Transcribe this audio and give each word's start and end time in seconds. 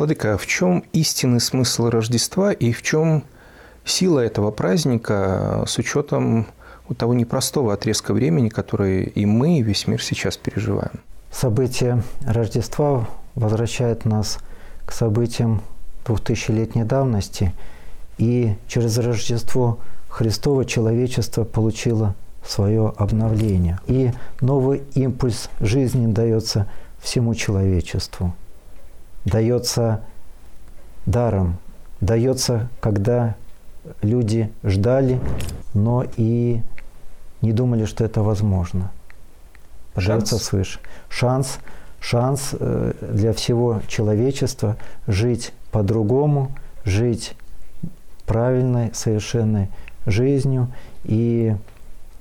Владыка, 0.00 0.32
а 0.32 0.38
в 0.38 0.46
чем 0.46 0.82
истинный 0.94 1.40
смысл 1.40 1.90
Рождества 1.90 2.52
и 2.52 2.72
в 2.72 2.80
чем 2.80 3.22
сила 3.84 4.20
этого 4.20 4.50
праздника 4.50 5.62
с 5.66 5.76
учетом 5.76 6.46
того 6.96 7.12
непростого 7.12 7.74
отрезка 7.74 8.14
времени, 8.14 8.48
который 8.48 9.02
и 9.02 9.26
мы, 9.26 9.58
и 9.58 9.62
весь 9.62 9.86
мир 9.86 10.02
сейчас 10.02 10.38
переживаем? 10.38 11.00
События 11.30 12.02
Рождества 12.22 13.10
возвращают 13.34 14.06
нас 14.06 14.38
к 14.86 14.92
событиям 14.92 15.60
двухтысячелетней 16.06 16.84
давности, 16.84 17.52
и 18.16 18.56
через 18.68 18.96
Рождество 18.96 19.80
Христово 20.08 20.64
человечество 20.64 21.44
получило 21.44 22.14
свое 22.42 22.94
обновление. 22.96 23.78
И 23.86 24.12
новый 24.40 24.82
импульс 24.94 25.50
жизни 25.60 26.10
дается 26.10 26.66
всему 27.02 27.34
человечеству. 27.34 28.34
Дается 29.24 30.00
даром, 31.06 31.58
дается, 32.00 32.68
когда 32.80 33.34
люди 34.02 34.50
ждали, 34.64 35.20
но 35.74 36.04
и 36.16 36.62
не 37.42 37.52
думали, 37.52 37.84
что 37.84 38.04
это 38.04 38.22
возможно. 38.22 38.90
Дается 39.94 40.38
свыше. 40.38 40.78
Шанс, 41.08 41.58
шанс 42.00 42.50
э, 42.58 42.92
для 43.00 43.32
всего 43.32 43.80
человечества 43.88 44.76
жить 45.06 45.52
по-другому, 45.72 46.52
жить 46.84 47.34
правильной, 48.26 48.94
совершенной 48.94 49.68
жизнью 50.06 50.68
и 51.04 51.54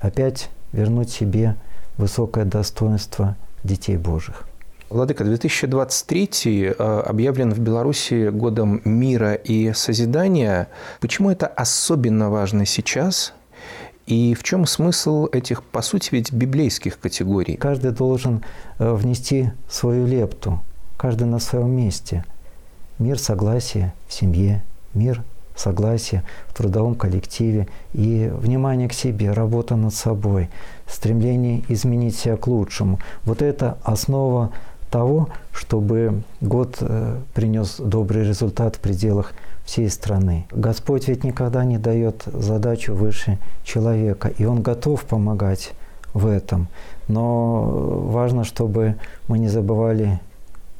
опять 0.00 0.50
вернуть 0.72 1.10
себе 1.10 1.56
высокое 1.96 2.44
достоинство 2.44 3.36
детей 3.62 3.96
Божьих. 3.96 4.49
Владыка, 4.90 5.22
2023 5.22 6.30
э, 6.64 6.72
объявлен 6.72 7.52
в 7.52 7.60
Беларуси 7.60 8.28
годом 8.30 8.82
мира 8.84 9.34
и 9.34 9.72
созидания. 9.72 10.66
Почему 11.00 11.30
это 11.30 11.46
особенно 11.46 12.28
важно 12.28 12.66
сейчас? 12.66 13.32
И 14.08 14.34
в 14.34 14.42
чем 14.42 14.66
смысл 14.66 15.28
этих, 15.30 15.62
по 15.62 15.80
сути, 15.82 16.08
ведь 16.10 16.32
библейских 16.32 16.98
категорий? 16.98 17.56
Каждый 17.56 17.92
должен 17.92 18.42
э, 18.80 18.92
внести 18.92 19.52
свою 19.68 20.08
лепту, 20.08 20.60
каждый 20.96 21.28
на 21.28 21.38
своем 21.38 21.70
месте. 21.70 22.24
Мир 22.98 23.16
согласия 23.16 23.94
в 24.08 24.12
семье, 24.12 24.64
мир 24.92 25.22
согласие 25.54 26.24
в 26.48 26.54
трудовом 26.54 26.96
коллективе 26.96 27.68
и 27.92 28.28
внимание 28.32 28.88
к 28.88 28.92
себе, 28.92 29.30
работа 29.30 29.76
над 29.76 29.94
собой, 29.94 30.50
стремление 30.88 31.62
изменить 31.68 32.16
себя 32.16 32.36
к 32.36 32.48
лучшему. 32.48 32.98
Вот 33.24 33.42
это 33.42 33.78
основа 33.84 34.52
того, 34.90 35.28
чтобы 35.52 36.22
год 36.40 36.78
э, 36.80 37.18
принес 37.34 37.76
добрый 37.78 38.26
результат 38.26 38.76
в 38.76 38.80
пределах 38.80 39.32
всей 39.64 39.88
страны. 39.88 40.46
Господь 40.50 41.08
ведь 41.08 41.24
никогда 41.24 41.64
не 41.64 41.78
дает 41.78 42.24
задачу 42.24 42.94
выше 42.94 43.38
человека, 43.62 44.28
и 44.28 44.44
Он 44.44 44.62
готов 44.62 45.04
помогать 45.04 45.72
в 46.12 46.26
этом. 46.26 46.68
Но 47.08 47.62
важно, 48.08 48.44
чтобы 48.44 48.96
мы 49.28 49.38
не 49.38 49.48
забывали 49.48 50.20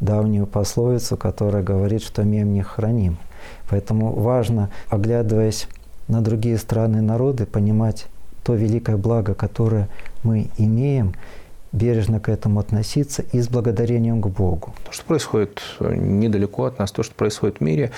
давнюю 0.00 0.46
пословицу, 0.46 1.16
которая 1.16 1.62
говорит, 1.62 2.02
что 2.02 2.22
мем 2.24 2.52
не 2.52 2.62
храним. 2.62 3.18
Поэтому 3.68 4.12
важно, 4.12 4.70
оглядываясь 4.88 5.68
на 6.06 6.22
другие 6.22 6.56
страны 6.56 6.98
и 6.98 7.00
народы, 7.00 7.46
понимать 7.46 8.06
то 8.42 8.54
великое 8.54 8.96
благо, 8.96 9.34
которое 9.34 9.88
мы 10.22 10.48
имеем, 10.56 11.14
бережно 11.72 12.20
к 12.20 12.28
этому 12.28 12.60
относиться 12.60 13.22
и 13.32 13.40
с 13.40 13.48
благодарением 13.48 14.20
к 14.20 14.26
Богу. 14.28 14.74
То, 14.84 14.92
что 14.92 15.04
происходит 15.04 15.62
недалеко 15.80 16.64
от 16.64 16.78
нас, 16.78 16.90
то, 16.92 17.02
что 17.02 17.14
происходит 17.14 17.58
в 17.58 17.60
мире, 17.60 17.90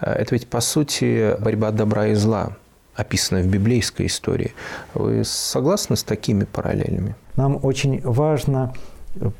э, 0.00 0.10
это 0.10 0.34
ведь, 0.34 0.46
по 0.48 0.60
сути, 0.60 1.36
борьба 1.40 1.70
добра 1.70 2.08
и 2.08 2.14
зла, 2.14 2.56
описанная 2.94 3.42
в 3.42 3.46
библейской 3.46 4.06
истории. 4.06 4.54
Вы 4.94 5.24
согласны 5.24 5.96
с 5.96 6.02
такими 6.02 6.44
параллелями? 6.44 7.14
Нам 7.36 7.58
очень 7.62 8.00
важно 8.02 8.72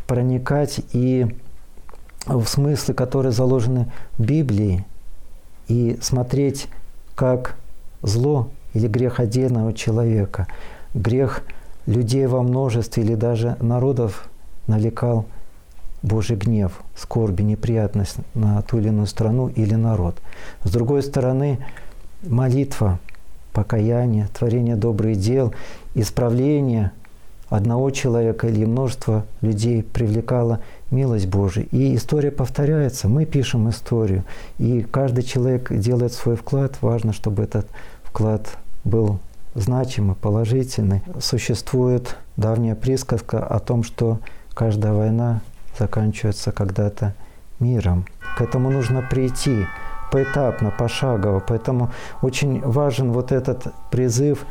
проникать 0.07 0.81
и 0.93 1.27
в 2.27 2.47
смыслы, 2.47 2.95
которые 2.95 3.33
заложены 3.33 3.91
в 4.19 4.25
Библии, 4.25 4.85
и 5.69 5.99
смотреть, 6.03 6.69
как 7.15 7.57
зло 8.03 8.51
или 8.75 8.89
грех 8.89 9.21
отдельного 9.21 9.73
человека, 9.73 10.47
грех 10.95 11.43
людей 11.87 12.27
во 12.27 12.43
множестве 12.43 13.03
или 13.03 13.15
даже 13.15 13.57
народов 13.61 14.29
навлекал 14.67 15.27
Божий 16.03 16.37
гнев, 16.37 16.81
скорби, 16.97 17.43
неприятность 17.43 18.17
на 18.35 18.63
ту 18.63 18.79
или 18.79 18.89
иную 18.89 19.07
страну 19.07 19.49
или 19.49 19.75
народ. 19.75 20.17
С 20.65 20.71
другой 20.73 21.03
стороны, 21.03 21.59
молитва, 22.23 22.99
покаяние, 23.53 24.29
творение 24.33 24.77
добрых 24.77 25.19
дел, 25.19 25.53
исправление 25.95 26.93
одного 27.51 27.91
человека 27.91 28.47
или 28.47 28.65
множества 28.65 29.27
людей 29.41 29.83
привлекало 29.83 30.61
милость 30.91 31.27
Божия. 31.27 31.67
И 31.73 31.97
история 31.97 32.31
повторяется. 32.31 33.09
Мы 33.09 33.27
пишем 33.27 33.69
историю. 33.69 34.25
И 34.59 34.83
каждый 34.83 35.25
человек 35.25 35.73
делает 35.73 36.13
свой 36.13 36.37
вклад. 36.37 36.81
Важно, 36.81 37.13
чтобы 37.13 37.43
этот 37.43 37.67
вклад 38.05 38.57
был 38.85 39.19
значимый, 39.55 40.17
положительный. 40.17 41.03
Существует 41.21 42.17
давняя 42.37 42.75
присказка 42.75 43.45
о 43.45 43.59
том, 43.59 43.83
что 43.83 44.19
каждая 44.55 44.93
война 44.93 45.41
заканчивается 45.79 46.53
когда-то 46.53 47.15
миром. 47.59 48.07
К 48.37 48.43
этому 48.43 48.71
нужно 48.71 49.03
прийти 49.03 49.67
поэтапно, 50.11 50.73
пошагово. 50.77 51.41
Поэтому 51.41 51.91
очень 52.23 52.61
важен 52.61 53.13
вот 53.13 53.33
этот 53.33 53.67
призыв 53.91 54.45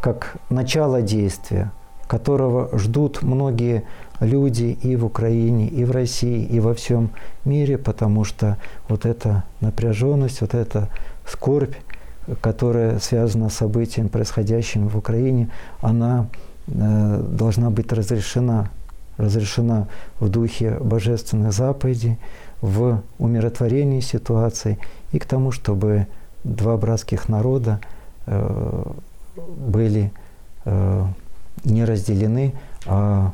как 0.00 0.36
начало 0.50 1.02
действия, 1.02 1.72
которого 2.06 2.76
ждут 2.78 3.22
многие 3.22 3.84
люди 4.20 4.78
и 4.82 4.96
в 4.96 5.04
Украине, 5.04 5.66
и 5.66 5.84
в 5.84 5.90
России, 5.90 6.44
и 6.44 6.60
во 6.60 6.74
всем 6.74 7.10
мире, 7.44 7.78
потому 7.78 8.24
что 8.24 8.56
вот 8.88 9.04
эта 9.04 9.44
напряженность, 9.60 10.40
вот 10.40 10.54
эта 10.54 10.88
скорбь, 11.26 11.74
которая 12.40 12.98
связана 12.98 13.48
с 13.48 13.54
событием, 13.54 14.08
происходящим 14.08 14.88
в 14.88 14.96
Украине, 14.96 15.50
она 15.80 16.28
э, 16.66 17.22
должна 17.30 17.70
быть 17.70 17.92
разрешена, 17.92 18.70
разрешена 19.16 19.88
в 20.18 20.28
духе 20.28 20.78
божественной 20.80 21.52
заповеди, 21.52 22.18
в 22.60 23.02
умиротворении 23.18 24.00
ситуации 24.00 24.78
и 25.12 25.18
к 25.18 25.26
тому, 25.26 25.52
чтобы 25.52 26.06
два 26.44 26.76
братских 26.76 27.28
народа 27.28 27.80
э, 28.26 28.84
были 29.36 30.12
э, 30.64 31.04
не 31.64 31.84
разделены, 31.84 32.54
а 32.86 33.32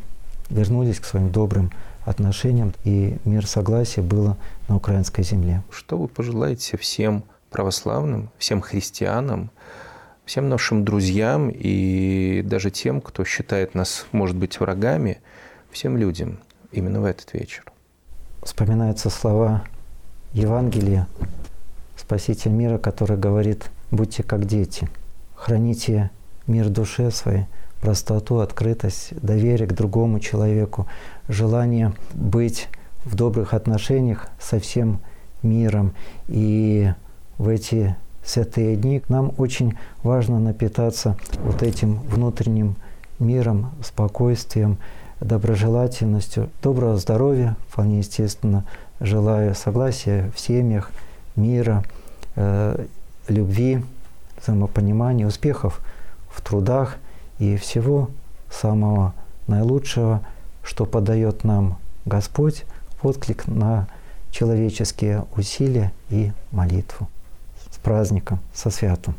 вернулись 0.50 1.00
к 1.00 1.04
своим 1.04 1.30
добрым 1.30 1.70
отношениям, 2.04 2.74
и 2.84 3.16
мир 3.24 3.47
согласия 3.47 4.03
было 4.03 4.36
на 4.69 4.76
украинской 4.76 5.22
земле. 5.22 5.62
Что 5.70 5.97
вы 5.97 6.09
пожелаете 6.09 6.76
всем 6.76 7.24
православным, 7.52 8.30
всем 8.38 8.60
христианам, 8.60 9.50
всем 10.24 10.48
нашим 10.48 10.84
друзьям 10.84 11.50
и 11.52 12.42
даже 12.44 12.70
тем, 12.70 13.00
кто 13.00 13.24
считает 13.24 13.74
нас, 13.74 14.06
может 14.12 14.36
быть, 14.36 14.58
врагами, 14.58 15.20
всем 15.70 15.96
людям 15.96 16.38
именно 16.72 17.00
в 17.00 17.04
этот 17.04 17.32
вечер? 17.34 17.64
Вспоминаются 18.42 19.10
слова 19.10 19.64
Евангелия, 20.32 21.06
Спаситель 21.96 22.50
мира, 22.50 22.78
который 22.78 23.16
говорит, 23.16 23.70
будьте 23.91 24.22
как 24.22 24.46
дети, 24.46 24.88
храните 25.36 26.10
мир 26.46 26.68
душе 26.68 27.10
своей, 27.10 27.46
простоту, 27.80 28.38
открытость, 28.38 29.10
доверие 29.20 29.68
к 29.68 29.72
другому 29.72 30.20
человеку, 30.20 30.86
желание 31.28 31.92
быть 32.14 32.68
в 33.04 33.14
добрых 33.14 33.54
отношениях 33.54 34.28
со 34.41 34.58
всем 34.58 35.00
миром. 35.42 35.94
И 36.28 36.92
в 37.42 37.48
эти 37.48 37.97
святые 38.24 38.77
дни 38.77 39.03
нам 39.09 39.33
очень 39.36 39.77
важно 40.03 40.39
напитаться 40.39 41.16
вот 41.44 41.62
этим 41.62 42.00
внутренним 42.09 42.77
миром, 43.18 43.71
спокойствием, 43.83 44.78
доброжелательностью, 45.21 46.50
доброго 46.62 46.97
здоровья, 46.97 47.56
вполне 47.68 47.98
естественно, 47.98 48.65
желаю 49.00 49.54
согласия 49.54 50.30
в 50.34 50.41
семьях, 50.41 50.91
мира, 51.36 51.84
э, 52.36 52.86
любви, 53.28 53.84
взаимопонимания, 54.41 55.27
успехов 55.27 55.80
в 56.30 56.41
трудах– 56.41 56.97
и 57.42 57.56
всего 57.56 58.09
самого 58.50 59.15
наилучшего, 59.48 60.22
что 60.62 60.86
подает 60.86 61.42
нам 61.42 61.78
Господь 62.04 62.65
отклик 63.03 63.48
на 63.48 63.89
человеческие 64.30 65.24
усилия 65.36 65.92
и 66.09 66.30
молитву. 66.53 67.09
Праздником, 67.82 68.38
со 68.54 68.70
святым! 68.70 69.14